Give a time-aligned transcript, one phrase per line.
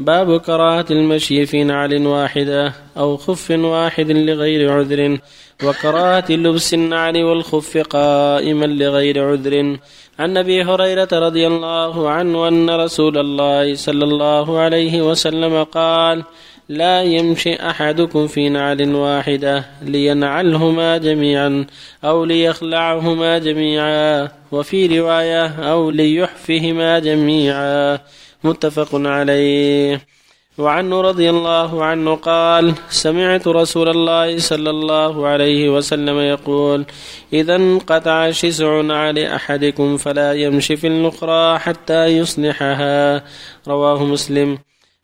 [0.00, 5.18] باب كراهة المشي في نعل واحدة أو خف واحد لغير عذر
[5.64, 9.76] وكراهة لبس النعل والخف قائما لغير عذر.
[10.18, 16.24] عن أبي هريرة رضي الله عنه أن رسول الله صلى الله عليه وسلم قال
[16.68, 21.66] لا يمشي أحدكم في نعل واحدة لينعلهما جميعا
[22.04, 27.98] أو ليخلعهما جميعا وفي رواية أو ليحفهما جميعا.
[28.44, 30.00] متفق عليه.
[30.58, 36.84] وعنه رضي الله عنه قال سمعت رسول الله صلى الله عليه وسلم يقول
[37.32, 43.24] إذا انقطع شسع على أحدكم فلا يمشي في الأخرى حتى يصلحها.
[43.68, 44.58] رواه مسلم.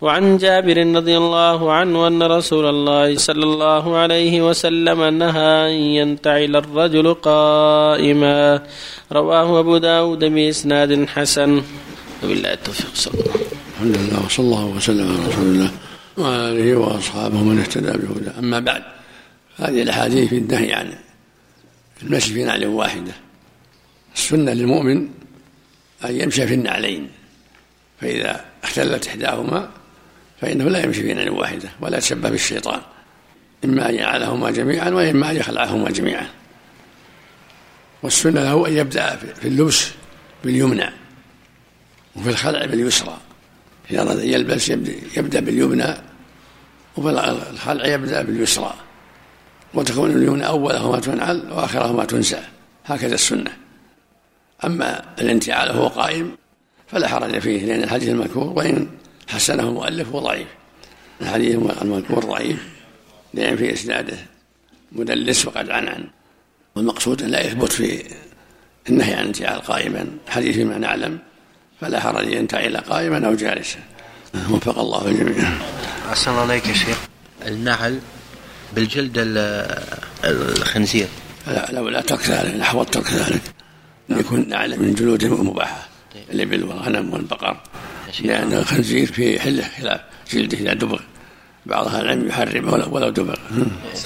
[0.00, 6.56] وعن جابر رضي الله عنه أن رسول الله صلى الله عليه وسلم نهى أن ينتعل
[6.56, 8.62] الرجل قائما.
[9.12, 11.62] رواه أبو داود بإسناد حسن.
[12.24, 13.34] وبالله التوفيق صلى الله
[13.74, 15.70] الحمد لله وصلى الله وسلم على رسول الله
[16.16, 18.38] وعلى اله وأصحابه من اهتدى بهداه.
[18.38, 18.82] أما بعد
[19.56, 20.92] هذه الأحاديث في النهي عن
[22.02, 23.12] المشي في نعل واحدة.
[24.14, 25.08] السنة للمؤمن
[26.04, 27.10] أن يمشي في النعلين
[28.00, 29.70] فإذا اختلت إحداهما
[30.40, 32.80] فإنه لا يمشي في نعل واحدة ولا يتشبه بالشيطان.
[33.64, 36.28] إما أن يجعلهما جميعا وإما أن يخلعهما جميعا.
[38.02, 39.90] والسنة له أن يبدأ في اللبس
[40.44, 41.01] باليمنى.
[42.16, 43.16] وفي الخلع باليسرى.
[43.90, 44.68] إذا أراد أن يلبس
[45.16, 45.94] يبدأ باليمنى
[46.96, 47.10] وفي
[47.50, 48.74] الخلع يبدأ باليسرى.
[49.74, 52.42] وتكون اليمنى أولهما تنعل وآخرهما تنسى.
[52.84, 53.56] هكذا السنة.
[54.64, 56.36] أما الانتعال وهو قائم
[56.88, 58.88] فلا حرج فيه لأن الحديث المذكور وإن
[59.28, 60.48] حسنه المؤلف هو ضعيف.
[61.20, 62.68] الحديث المذكور ضعيف
[63.34, 64.16] لأن في إسناده
[64.92, 66.04] مدلس وقد عنعن.
[66.76, 68.04] والمقصود لا يثبت في
[68.88, 70.06] النهي عن الانتعال قائما.
[70.28, 71.18] حديث ما نعلم.
[71.82, 73.78] فلا حرج أن ينتعل قائما أو جالسا.
[74.50, 75.48] وفق الله الجميع
[76.10, 76.98] أحسن الله عليك يا شيخ.
[77.46, 77.98] النعل
[78.74, 79.12] بالجلد
[80.24, 81.06] الخنزير.
[81.46, 83.42] لا لا لا ترك ذلك نحو ترك ذلك.
[84.08, 85.88] يكون نعل من جلود مباحة
[86.30, 87.56] الإبل والغنم والبقر.
[88.20, 90.00] لأن الخنزير في حلة خلاف
[90.32, 91.00] جلده إذا دبغ.
[91.66, 93.36] بعض أهل العلم يحرمه ولو, ولو دبغ.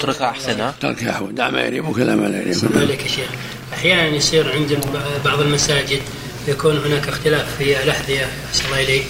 [0.00, 2.76] تركها أحسن ها؟ تركها أحسن دع ما يريبك لا ما لا يريبك.
[2.76, 3.28] عليك يا شيخ.
[3.72, 4.78] أحيانا يصير عند
[5.24, 6.00] بعض المساجد
[6.48, 9.04] يكون هناك اختلاف في الأحذية أحسن الله إليك.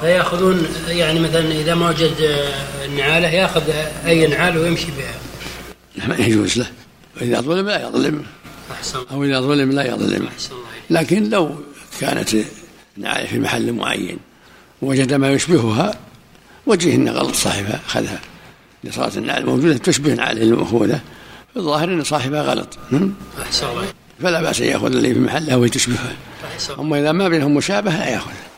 [0.00, 2.44] فيأخذون يعني مثلا إذا ما وجد
[2.84, 3.62] النعالة يأخذ
[4.06, 6.08] أي نعال ويمشي بها.
[6.08, 6.66] ما يجوز له.
[7.16, 8.24] وإذا ظلم لا يظلم.
[8.72, 8.98] أحسن.
[9.10, 10.26] أو إذا ظلم لا يظلم.
[10.26, 11.54] أحسن الله لكن لو
[12.00, 12.36] كانت
[12.96, 14.18] نعالة في محل معين
[14.82, 15.94] وجد ما يشبهها
[16.66, 18.20] وجه أن غلط صاحبها أخذها.
[18.84, 21.00] لصارت النعل موجودة تشبه نعاله المأخوذة
[21.56, 22.78] الظاهر أن صاحبها غلط.
[23.42, 23.84] أحسن الله
[24.22, 26.16] فلا بأس أن يأخذ اللي في محلها وهي تشبهها
[26.78, 28.49] أما إذا ما بينهم مشابهة لا يأخذ.